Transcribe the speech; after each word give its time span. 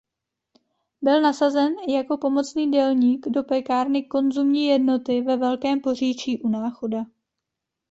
Byl 1.01 1.21
nasazen 1.21 1.73
jako 1.87 2.17
pomocný 2.17 2.71
dělník 2.71 3.29
do 3.29 3.43
pekárny 3.43 4.03
Konzumní 4.03 4.65
jednoty 4.65 5.21
ve 5.21 5.37
Velkém 5.37 5.79
Poříčí 5.81 6.41
u 6.41 6.47
Náchoda. 6.49 7.05